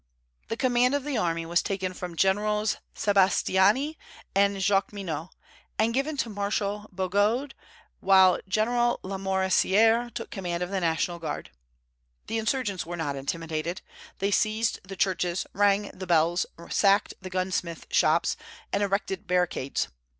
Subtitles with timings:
[0.47, 3.97] The command of the army was taken from Generals Sébastiani
[4.33, 5.29] and Jacqueminot,
[5.77, 7.51] and given to Marshal Bugeaud,
[7.99, 11.51] while General Lamoricière took the command of the National Guard.
[12.25, 13.83] The insurgents were not intimidated.
[14.17, 18.35] They seized the churches, rang the bells, sacked the gunsmith shops,
[18.73, 19.87] and erected barricades.